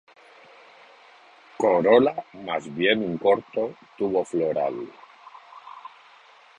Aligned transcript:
Corola 1.59 2.25
más 2.33 2.73
bien 2.75 3.03
un 3.03 3.19
corto 3.19 3.75
tubo 3.99 4.25
floral. 4.25 4.87